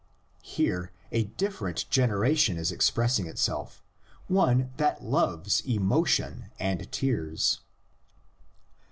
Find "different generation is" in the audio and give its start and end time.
1.25-2.71